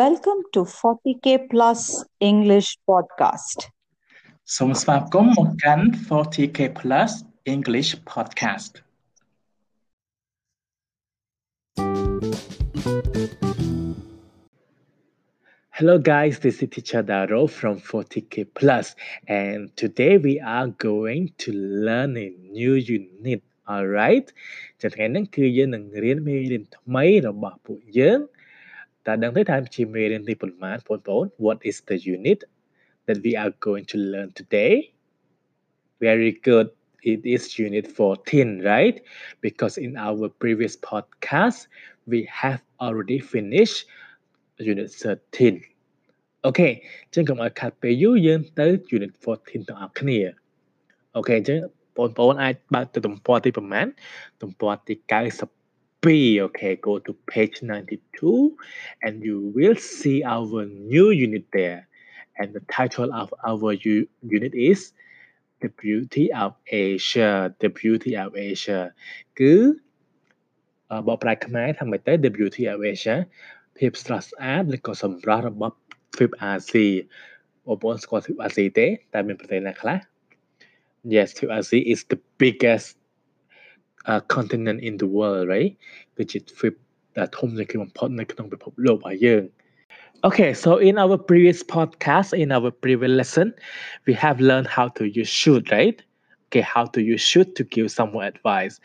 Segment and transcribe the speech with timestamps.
[0.00, 1.80] Welcome to 40K Plus
[2.30, 3.58] English Podcast.
[4.56, 7.10] សូមស្វាគមន៍មកកាន់ 40K Plus
[7.54, 8.72] English Podcast
[15.78, 18.86] Hello guys, this is Teacher Daro from 40K Plus
[19.40, 21.50] and today we are going to
[21.86, 23.40] learn a new unit.
[23.72, 24.26] Alright
[24.80, 28.20] ចាថ្ងៃនេះគឺយើងនឹងរៀនមេរៀនថ្មីរបស់ពួកយើង
[29.06, 32.40] តើដឹងទេថាជាមេរៀនទីប៉ុន្មានបងប្អូន What is the unit
[33.06, 34.72] that we are going to learn today?
[36.06, 36.68] Very good.
[37.12, 38.96] It is unit 14, right?
[39.46, 41.58] Because in our previous podcast,
[42.06, 43.78] we have already finished
[44.58, 45.62] unit 13.
[46.48, 46.72] Okay
[47.14, 50.18] ចឹងកុំឲ្យខាត់ពេលយូរយើងទៅ unit 14ទាំងអស់គ្នា
[51.16, 51.58] អូខេអញ្ចឹង
[51.96, 53.86] បងប្អូនអាចបើកទៅទំព័រទីប្រហែល
[54.42, 54.94] ទំព័រទី
[55.34, 55.57] 90
[56.02, 56.40] B.
[56.40, 58.56] Okay, go to page 92
[59.02, 61.88] and you will see our new unit there.
[62.36, 64.92] And the title of our u- unit is
[65.62, 67.54] The Beauty of Asia.
[67.60, 68.80] The Beauty of Asia
[69.38, 69.54] គឺ
[71.08, 73.16] បកប្រែខ្មែរថាម៉េចទៅ The Beauty of Asia
[73.78, 75.74] ភាពស្រស់ស្អាតឬក៏សម្រស់របស់
[76.14, 76.86] ទ្វីបអាស៊ី
[77.66, 79.98] បងប្អូនស្គាល់ទ្វីបអាស៊ីទេតែមានប្រទេសណាខ្លះ
[81.14, 82.88] Yes ទ្វីបអាស៊ី is the biggest
[84.10, 85.72] uh, continent in the world right
[86.16, 86.74] គឺជាទ្វីប
[87.18, 89.44] ដែលធំជាងគេបំផុតនៅក្នុងពិភពលោករបស់យើង
[90.28, 93.52] Okay, so in our previous podcast, in our previous lesson,
[94.06, 95.98] we have learned how to use should, right?
[96.46, 98.80] Okay, how to use should to give someone advice.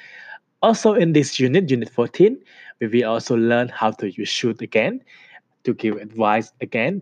[0.61, 2.37] Also, in this unit, unit 14,
[2.81, 5.01] we will also learn how to use should again
[5.63, 7.01] to give advice again.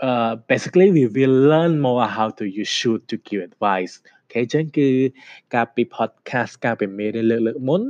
[0.00, 4.00] Uh, basically, we will learn more how to use should to give advice.
[4.35, 4.87] អូខេអញ្ចឹងគឺ
[5.55, 7.81] ការពី podcast ការពីមេរៀនលើកលើកមុន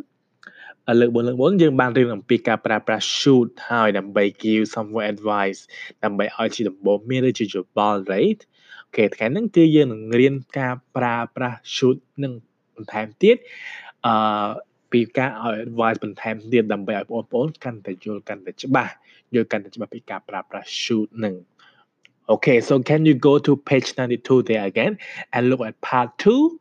[1.00, 5.60] លើកមុនលើកមុនយើងបានរៀនអំពីការប្រើប្រាស់ should ហើយដើម្បី give someone advice
[6.04, 8.40] ដើម្បីឲ្យជាដំបូន្មានឬជាយោបល់ right
[8.86, 12.34] អូខេថ្ងៃហ្នឹងគឺយើងនឹងរៀនការប្រើប្រាស់ should នឹង
[12.76, 13.38] បន្ថែមទៀត
[14.06, 14.50] អឺ
[14.92, 18.94] ពីការឲ្យ advice បន្ថែមទៀតដើម្បីឲ្យបងប្អូនកាន់តែយល់កាន់តែច្បាស់
[19.34, 21.36] យល់កាន់តែច្បាស់ពីការប្រើប្រាស់ should នឹង
[22.28, 24.98] Okay, so can you go to page 92 there again
[25.34, 26.60] and look at part 2?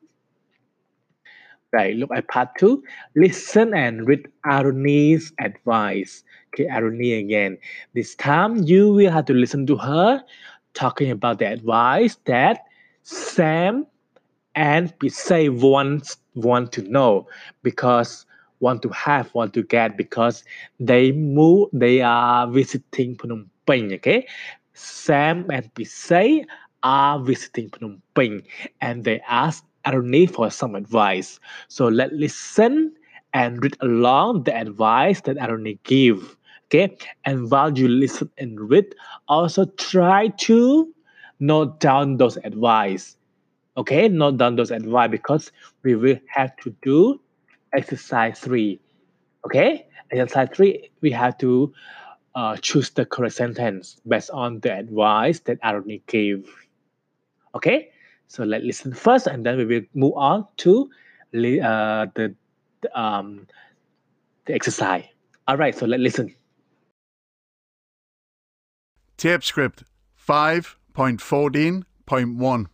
[1.73, 2.83] Right, look at part 2.
[3.17, 6.23] Listen and read Aruni's advice.
[6.53, 7.59] Okay, Aruni again.
[7.95, 10.23] This time you will have to listen to her
[10.75, 12.61] talking about the advice that
[13.03, 13.87] Sam
[14.55, 17.27] and Pisay want, want to know
[17.63, 18.27] because
[18.61, 20.45] want to have, want to get because
[20.79, 24.27] they move, they are visiting Phnom Penh, okay?
[24.75, 26.45] Sam and Pisay
[26.83, 28.43] are visiting Phnom Penh
[28.81, 31.41] and they ask Aruni for some advice.
[31.69, 32.93] So let's listen
[33.33, 36.37] and read along the advice that Aruni give.
[36.67, 38.95] Okay, and while you listen and read,
[39.29, 40.93] also try to
[41.39, 43.17] note down those advice.
[43.77, 45.53] Okay, note down those advice because
[45.83, 47.21] we will have to do
[47.77, 48.81] exercise three.
[49.45, 51.73] Okay, exercise three, we have to
[52.35, 56.49] uh, choose the correct sentence based on the advice that Aruni gave.
[57.55, 57.91] Okay,
[58.27, 60.91] so let's listen first and then we will move on to
[61.35, 62.35] uh, the,
[62.81, 63.47] the, um,
[64.47, 65.05] the exercise.
[65.47, 66.35] All right, so let's listen.
[69.17, 69.85] Tape script
[70.29, 72.67] 5.14.1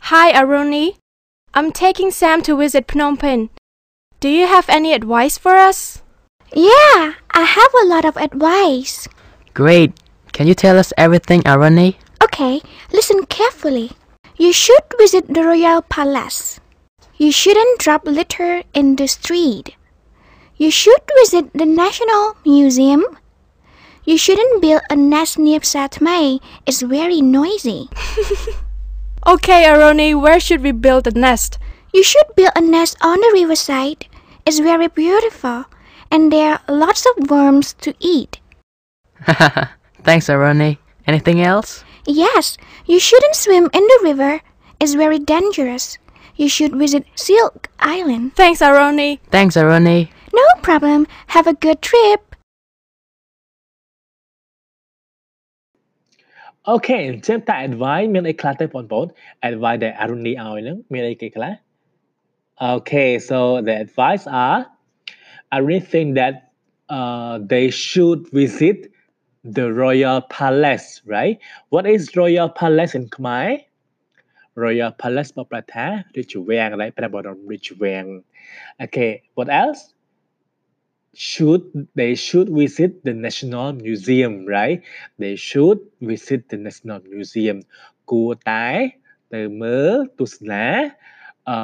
[0.00, 0.96] Hi, Aruni.
[1.52, 3.50] I'm taking Sam to visit Phnom Penh.
[4.20, 6.02] Do you have any advice for us?
[6.52, 9.08] Yeah, I have a lot of advice.
[9.54, 9.92] Great.
[10.32, 11.96] Can you tell us everything, Aruni?
[12.22, 12.60] Okay,
[12.92, 13.92] listen carefully.
[14.36, 16.60] You should visit the royal palace.
[17.16, 19.74] You shouldn't drop litter in the street.
[20.56, 23.04] You should visit the National Museum.
[24.04, 26.40] You shouldn't build a nest near Satmai.
[26.66, 27.88] It's very noisy.
[29.26, 31.58] Okay, Aruni, where should we build a nest?
[31.92, 34.06] You should build a nest on the riverside.
[34.46, 35.66] It's very beautiful,
[36.10, 38.40] and there are lots of worms to eat.
[40.02, 40.78] Thanks, Aruni.
[41.06, 41.84] Anything else?
[42.06, 42.56] Yes,
[42.86, 44.40] you shouldn't swim in the river.
[44.80, 45.98] It's very dangerous.
[46.36, 48.36] You should visit Silk Island.
[48.36, 49.18] Thanks, Aruni.
[49.30, 50.10] Thanks, Aruni.
[50.32, 51.06] No problem.
[51.28, 52.20] Have a good trip.
[56.70, 56.90] โอเค
[57.26, 59.06] ចេះតែ advice មានអីខ្លះទេបងប្អូន
[59.48, 61.52] advice ដែល Aruni ឲ្យហ្នឹងមានអីគេខ្លះ
[62.74, 64.60] Okay, so the advice are
[65.55, 66.35] Aruni think that
[66.89, 68.91] uh, they should visit
[69.43, 71.37] the royal palace right
[71.69, 73.59] what is royal palace in Khmer
[74.63, 75.85] royal palace បកប្រែថា
[76.17, 78.05] រាជវាំង right ព្រះបរមរាជវាំង
[78.83, 79.81] Okay what else
[81.29, 81.63] should
[81.99, 84.79] they should visit the National Museum right
[85.23, 85.79] they should
[86.11, 87.57] visit the National Museum
[88.11, 88.67] គួរតែ
[89.33, 90.65] ទៅមើលទស្សនា
[91.49, 91.57] អឺ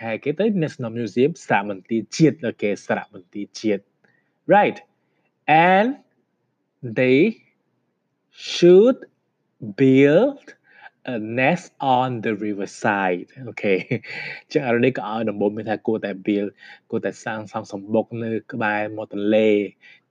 [0.00, 3.82] ខែគេទៅ National Museum សារមន្ទីរជាតិអូខេសារមន្ទីរជាតិ
[4.54, 4.78] right
[5.68, 5.88] and
[6.98, 7.18] they
[8.52, 8.98] should
[9.80, 10.44] build
[11.14, 11.66] a nest
[11.96, 13.74] on the riverside អូខេ
[14.52, 16.50] ចឹងអានេះក៏ឲ្យដំបូងមានថាគួរតែ build
[16.90, 19.48] គួរតែសាងសង់សំបុកនៅក្បែរមាត់ទន្លេ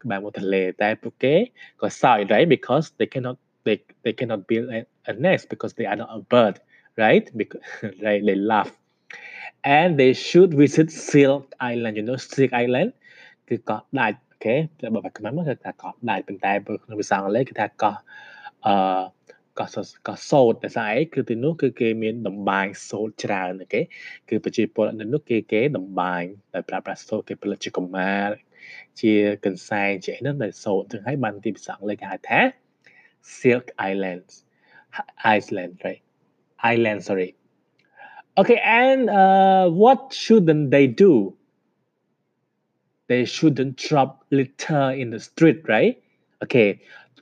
[0.04, 1.36] ក្បែរមាត់ទន្លេតែពួកគេ
[1.82, 4.80] ក៏សើច right because they cannot they they cannot build a,
[5.12, 6.56] a nest because they are not a bird
[7.04, 7.64] right because
[8.06, 8.72] right they laugh
[9.77, 12.91] And they should visit Silk Island you know Silk Island
[13.49, 17.95] គឺកោះដាច់អូខេតែបើបែបខ្មែរមកគឺថាកោះដាច់ប៉ុន្តែបើក្នុងភាសាអង់គ្លេសគឺថាកោះ
[18.67, 18.75] អឺ
[19.59, 19.69] កោះ
[20.09, 23.81] កោះសូត្រតែស្អីគឺទីនោះគឺគេមានដំបាយសូត្រច្រើនអូខេ
[24.29, 26.23] គឺប្រជាពលរដ្ឋនៅនោះគេគេដំបាយ
[26.55, 28.11] ដោយប្រើប្រាស់សូត្រគេផលិតជាកម្មា
[29.01, 29.13] ជា
[29.45, 32.41] កន្សែងជាអីហ្នឹងដែលសូត្រចឹងហើយបានទីភាសាអង់គ្លេសគេហៅថា
[33.39, 34.33] Silk Islands
[35.35, 36.03] Iceland right
[36.73, 37.31] Island sorry
[38.40, 41.14] okay and uh, what shouldn't they do
[43.08, 46.02] they shouldn't drop litter in the street right
[46.44, 46.70] okay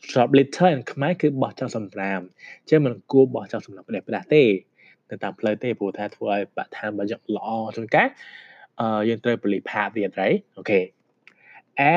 [0.09, 2.21] drop litter ខ្មែរគឺបោះចោលសំរាម
[2.61, 4.43] អញ្ចឹងមិនគួរបោះចោលសំរាមផ្ដេសផ្ដាស់ទេ
[5.09, 8.07] នៅតាមផ្លូវទេព្រោះថាធ្វើឲ្យបរិស្ថានរបស់យើងល្អជួនកាល
[8.81, 10.83] អឺយើងត្រូវពលិផាតទៀត right okay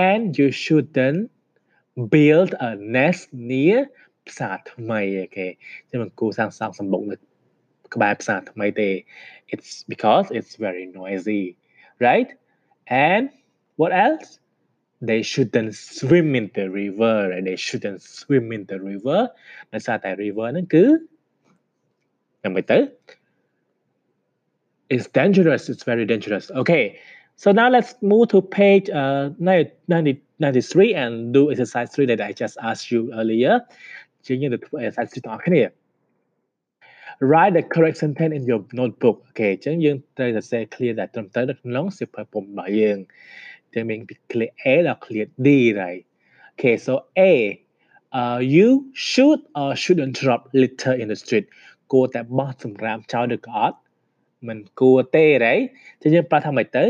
[0.01, 1.23] and you shouldn't
[2.15, 3.81] build a nest near
[4.29, 5.47] ផ្សារថ្មីអូខេ
[5.91, 7.17] ចឹងមិនគួរសាងសង់សម្បុកនៅ
[7.95, 8.91] ក្បែរផ្សារថ្មីទេ
[9.55, 11.45] it's because it's very noisy
[12.07, 12.31] right
[13.11, 13.25] and
[13.81, 14.29] what else
[15.11, 19.21] they shouldn't swim in the river and they shouldn't swim in the river
[19.73, 20.85] ដោយសារតែ river ហ្នឹងគឺ
[22.43, 22.79] យ៉ាងម៉េចទៅ
[24.95, 26.85] it's dangerous it's very dangerous okay
[27.43, 32.33] so now let's move to page uh 90, 93 and do exercise 3 that I
[32.43, 33.55] just asked you earlier
[34.27, 35.63] ជាងយើងទៅធ្វើ exercise ទាំងអស់គ្នា
[37.21, 42.99] write the correct sentence in your notebook អូខេអញ្ចឹងយើងត្រូវសរសេរ clear ដែលត្រឹមត្រូវនៅក្នុងសៀវភៅពុម្ពរបស់យើង
[43.75, 45.49] ចឹងមានពី clear A ដល់ clear D
[45.81, 46.05] right
[46.53, 47.33] okay so A
[48.21, 48.69] uh you
[49.11, 51.47] should or shouldn't drop litter in the street
[51.93, 53.79] គួរតែបោះសម្រាមចោលឬក៏អត់
[54.49, 55.65] មិនគួរទេ right
[56.03, 56.85] ចឹងយើងប្រាប់ថាម៉េចទៅ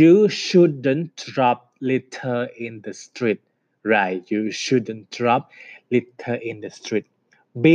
[0.00, 0.14] you
[0.44, 1.58] shouldn't drop
[1.90, 3.40] litter in the street
[3.94, 5.42] right you shouldn't drop
[5.94, 7.06] litter in the street
[7.64, 7.66] B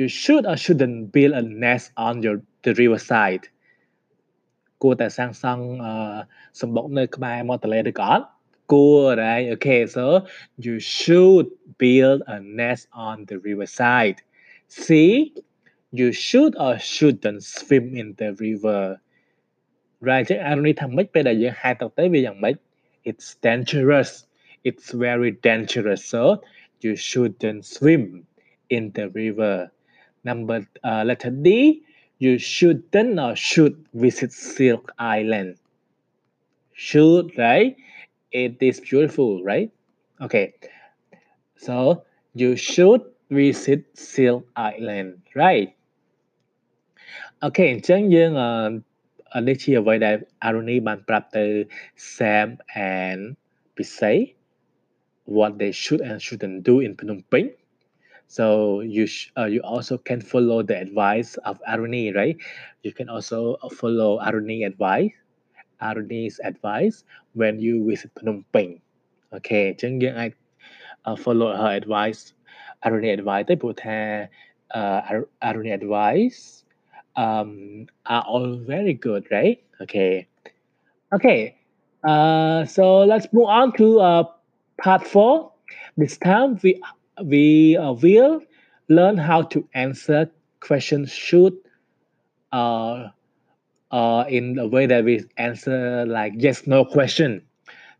[0.00, 3.44] you should or shouldn't build a nest on your the riverside
[4.82, 5.64] គួរតែសាងសង់
[6.60, 8.24] សម្បុកនៅក្បែរមាត់ទន្លេឬក៏អត់
[8.72, 10.04] គួរ right okay so
[10.64, 11.46] you should
[11.82, 14.18] build a nest on the riverside
[14.82, 14.86] C
[16.00, 18.82] you should or shouldn't swim in the river
[20.08, 22.54] right ចឹងអានេះថាម៉េចពេលដែលយើងហែទឹកទៅវាយ៉ាងម៉េច
[23.10, 24.10] it's dangerous
[24.68, 26.22] it's very dangerous so
[26.84, 28.02] you shouldn't swim
[28.76, 29.54] in the river
[30.24, 31.82] number uh, letter D
[32.18, 35.56] you shouldn't or should visit Silk Island
[36.72, 37.76] should right
[38.30, 39.70] it is beautiful right
[40.20, 40.54] okay
[41.56, 42.04] so
[42.34, 45.70] you should visit Silk Island right
[47.44, 48.30] អូខេអញ្ចឹងយើង
[49.34, 50.16] អឺនេះជាអ្វីដែល
[50.46, 51.44] Aruni បានប្រាប់ទៅ
[52.14, 52.48] Sam
[52.96, 53.20] and
[53.74, 54.18] Pisay
[55.36, 57.50] what they should and shouldn't do in Phnom Penh
[58.27, 62.37] so you sh- uh, you also can follow the advice of Aruni, right?
[62.83, 65.11] You can also uh, follow Aruni advice,
[65.81, 67.03] Aruni's advice
[67.33, 68.81] when you visit Phnom Penh.
[69.33, 70.33] Okay, Chân Giang
[71.05, 72.33] I follow her advice,
[72.85, 73.45] Aruni advice.
[73.45, 74.29] Tới her
[74.73, 75.01] uh,
[75.43, 76.65] Aruni advice
[77.15, 79.61] um, are all very good, right?
[79.81, 80.27] Okay,
[81.13, 81.55] okay.
[82.03, 84.23] Uh, so let's move on to uh,
[84.81, 85.51] part four.
[85.97, 86.81] This time we
[87.32, 88.42] we uh, will
[88.88, 91.54] learn how to answer questions should
[92.52, 93.08] uh,
[93.90, 97.30] uh, in a way that we answer like yes no question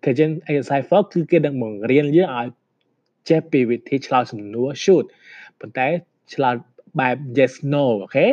[0.05, 2.49] គឺចឹង exercise 4គឺគេនឹងបង្រៀនយើងឲ្យ
[3.29, 5.07] ចេះពីវិធីឆ្លើយសំណួរ should
[5.61, 5.87] ប៉ុន្តែ
[6.35, 6.55] ឆ្លើយ
[6.99, 8.27] បែប yes no អូខេ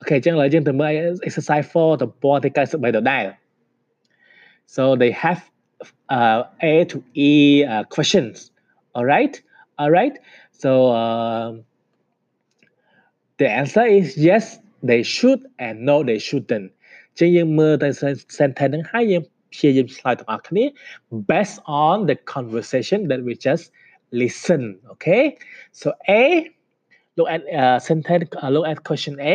[0.00, 0.92] អូខេអញ្ចឹងឥឡូវយើងទៅមើល
[1.28, 3.24] exercise 4ទំព័រទី93ដដែល
[4.74, 5.40] so they have
[6.16, 6.38] uh,
[6.72, 6.96] A to
[7.28, 7.30] E
[7.72, 8.36] uh, questions
[8.96, 9.34] all right
[9.80, 10.16] all right
[10.62, 10.70] so
[11.02, 11.64] um,
[13.38, 16.68] the answer is yes they should and no they shouldn't
[17.16, 17.88] អញ្ចឹងយើងមើលទៅ
[18.38, 19.22] sentence ហ្នឹងហើយយើង
[19.52, 20.64] ព្យាយាមឆ្លើយទាំងអស់គ្នា
[21.30, 23.64] based on the conversation that we just
[24.22, 24.62] listen
[24.92, 25.24] okay
[25.80, 25.86] so
[26.20, 26.24] A
[27.16, 29.14] look at uh, sentence uh, look at question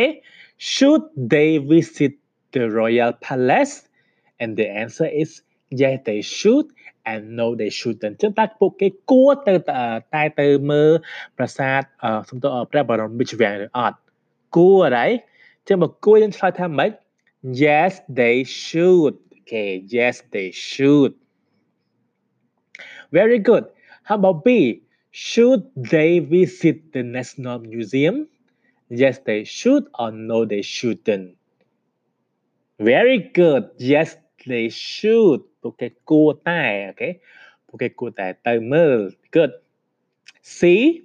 [0.56, 2.12] should they visit
[2.52, 3.88] the royal palace?
[4.40, 6.66] And the answer is yes they should
[7.12, 9.54] and no they shouldn't ចឹងតើពួកគេគួរទៅ
[10.14, 10.90] តែទៅមើល
[11.36, 11.80] ប្រាសាទ
[12.28, 13.98] សំទោព្រះបរមរាជវាំងឬអត់
[14.56, 15.08] គួរអី
[15.68, 16.90] ចឹងបើគួរយើងឆ្លើយថាម៉េច
[17.64, 21.12] yes they should okay yes they should
[23.18, 23.64] very good
[24.08, 24.48] how about b
[25.28, 25.62] should
[25.92, 28.16] they visit the national museum
[29.00, 31.28] yes they should or no they shouldn't
[32.90, 34.16] very good yes
[34.46, 37.21] they should porque okay?
[39.31, 39.51] Good.
[40.41, 41.03] C.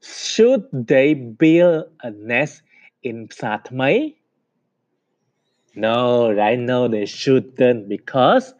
[0.00, 2.62] Should they build a nest
[3.02, 4.14] in Satmai?
[5.74, 8.54] No, right now they shouldn't because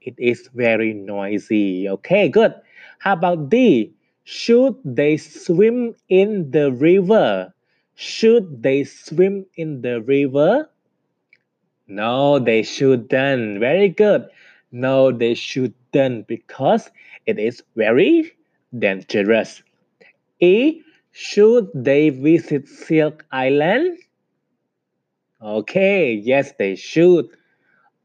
[0.00, 1.88] it is very noisy.
[1.88, 2.54] Okay, good.
[2.98, 3.94] How about D?
[4.24, 7.52] Should they swim in the river?
[7.94, 10.68] Should they swim in the river?
[11.88, 13.60] No, they shouldn't.
[13.60, 14.28] Very good.
[14.70, 16.90] No, they shouldn't because
[17.26, 18.32] it is very
[18.78, 19.62] dangerous.
[20.40, 20.82] E.
[21.12, 23.98] Should they visit Silk Island?
[25.42, 27.26] Okay, yes, they should.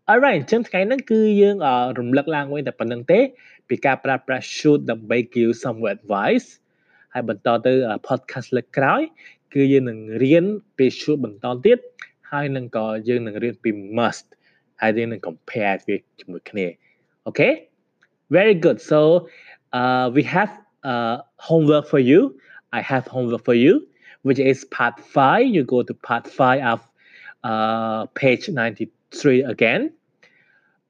[0.09, 1.57] Alright អញ្ចឹងថ្ងៃហ្នឹងគឺយើង
[1.99, 3.19] រំលឹកឡើងវិញតែប៉ុណ្្នឹងទេ
[3.67, 6.47] ពីការប្រើប្រាស់ should ដើម្បី give some advice
[7.13, 7.71] ហើយបន្តទៅ
[8.07, 9.01] podcast លើកក្រោយ
[9.53, 10.45] គឺយើងនឹងរៀន
[10.77, 11.77] ពី should បន្តទៀត
[12.33, 14.27] ហើយនឹងក៏យើងនឹងរៀនពី must
[14.81, 16.65] ហើយយើងនឹង compare វាជាមួយគ្នា
[17.29, 17.53] okay?
[18.37, 18.77] Very good.
[18.91, 18.99] So
[19.79, 20.51] uh we have
[20.91, 21.15] uh
[21.47, 22.19] homework for you.
[22.77, 23.73] I have homework for you
[24.27, 26.79] which is part 5 you go to part 5 of
[27.49, 29.81] uh page 93 again.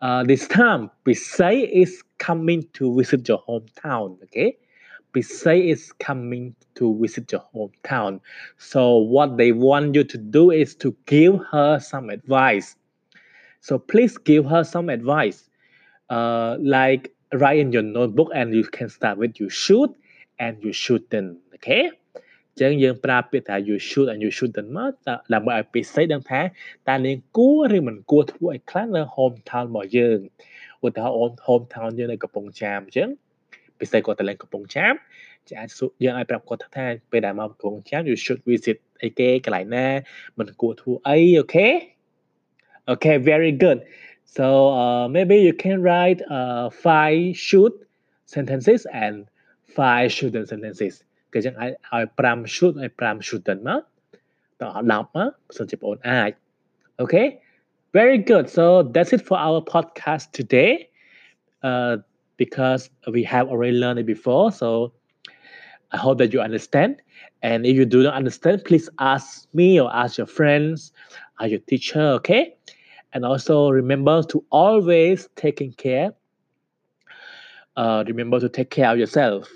[0.05, 1.91] Uh this time Pisay is
[2.27, 4.49] coming to visit your hometown okay?
[5.13, 8.19] Pisay is coming to visit your hometown.
[8.57, 12.75] So what they want you to do is to give her some advice.
[13.61, 15.49] So please give her some advice.
[16.09, 19.91] Uh, like write in your notebook and you can start with you should
[20.39, 21.37] and you shouldn't.
[21.55, 21.91] Okay?
[22.61, 24.91] ចឹងយើងប្រើពាក្យថា you should and you shouldn't មក
[25.33, 26.41] ដើម្បីឲ្យពិសេសដឹងថា
[26.89, 30.19] តើនាងគួរឬមិនគួរធ្វើឲ្យខ្លាំងនៅ hometown របស់យើង
[30.85, 33.09] ឧទាហរណ៍ hometown យើងនៅកំពង់ចាមអញ្ចឹង
[33.83, 34.93] ពិសេសគាត់ទៅលេងកំពង់ចាម
[35.49, 35.69] ចាអាច
[36.03, 39.87] យើងអាចប្រាប់គាត់ថា ពេលដែលមកកំពង់ចាម you should visit អីគេកន្លែងណា
[40.37, 41.67] មិនគួរធ្វើអីអូខេ
[42.91, 43.79] Okay very good
[44.35, 44.45] so
[44.81, 47.73] uh, maybe you can write uh, five should
[48.33, 49.15] sentences and
[49.77, 50.93] five shouldn't sentences
[51.33, 53.81] គឺចឹងអាចឲ្យ5 should ឲ្យ5 shouldn't មក
[54.61, 55.23] តោះ10មកបើ
[55.57, 56.31] សិនជាបងអូនអាច
[57.01, 57.27] Okay
[57.97, 58.63] very good so
[58.93, 60.71] that's it for our podcast today
[61.67, 61.93] uh,
[62.37, 64.51] because we have already learned it before.
[64.51, 64.93] So
[65.91, 67.01] I hope that you understand.
[67.41, 70.91] And if you do not understand, please ask me or ask your friends
[71.39, 72.55] or your teacher, okay?
[73.13, 76.13] And also remember to always taking care.
[77.75, 79.49] Uh, remember to take care of yourself,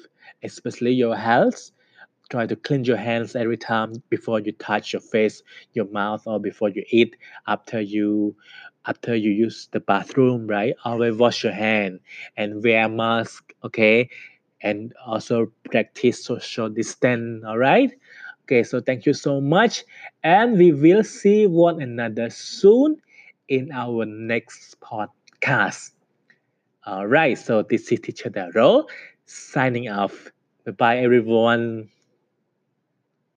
[0.44, 1.72] especially your health.
[2.30, 5.44] Try to cleanse your hands every time before you touch your face,
[5.74, 7.16] your mouth, or before you eat.
[7.48, 8.36] After you
[8.86, 10.74] after you use the bathroom, right?
[10.86, 12.00] Always wash your hand
[12.38, 14.10] and wear mask, okay?
[14.62, 17.92] And also practice social distance, all right?
[18.44, 19.84] Okay, so thank you so much.
[20.24, 23.02] And we will see one another soon
[23.50, 25.92] in our next podcast.
[26.86, 28.86] All right, so this is Teacher Daro
[29.26, 30.32] signing off.
[30.66, 31.90] Bye bye, everyone.